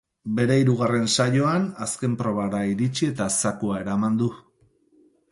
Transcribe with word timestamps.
Bere 0.37 0.53
hirugarren 0.59 1.03
saioan, 1.15 1.67
azken 1.85 2.15
probara 2.21 2.61
iritsi 2.69 3.09
eta 3.09 3.27
zakua 3.43 3.77
eraman 3.83 4.17
du. 4.23 4.31